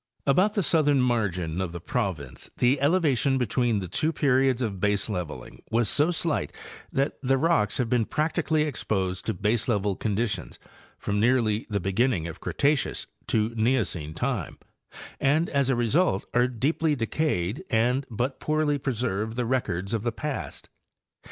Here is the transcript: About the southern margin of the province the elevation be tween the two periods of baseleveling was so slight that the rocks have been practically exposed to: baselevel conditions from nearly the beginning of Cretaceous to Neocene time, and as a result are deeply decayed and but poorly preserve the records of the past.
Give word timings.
About 0.25 0.55
the 0.55 0.63
southern 0.63 0.99
margin 0.99 1.61
of 1.61 1.73
the 1.73 1.79
province 1.79 2.49
the 2.57 2.81
elevation 2.81 3.37
be 3.37 3.45
tween 3.45 3.77
the 3.77 3.87
two 3.87 4.11
periods 4.11 4.59
of 4.59 4.79
baseleveling 4.79 5.61
was 5.69 5.89
so 5.89 6.09
slight 6.09 6.51
that 6.91 7.19
the 7.21 7.37
rocks 7.37 7.77
have 7.77 7.87
been 7.87 8.05
practically 8.05 8.63
exposed 8.63 9.27
to: 9.27 9.35
baselevel 9.35 9.99
conditions 9.99 10.57
from 10.97 11.19
nearly 11.19 11.67
the 11.69 11.79
beginning 11.79 12.25
of 12.25 12.39
Cretaceous 12.39 13.05
to 13.27 13.49
Neocene 13.51 14.15
time, 14.15 14.57
and 15.19 15.51
as 15.51 15.69
a 15.69 15.75
result 15.75 16.25
are 16.33 16.47
deeply 16.47 16.95
decayed 16.95 17.63
and 17.69 18.07
but 18.09 18.39
poorly 18.39 18.79
preserve 18.79 19.35
the 19.35 19.45
records 19.45 19.93
of 19.93 20.01
the 20.01 20.11
past. 20.11 20.67